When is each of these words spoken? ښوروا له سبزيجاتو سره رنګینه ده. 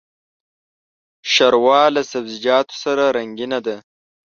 ښوروا 1.31 1.83
له 1.95 2.01
سبزيجاتو 2.11 2.75
سره 2.83 3.03
رنګینه 3.17 3.59
ده. 3.65 3.77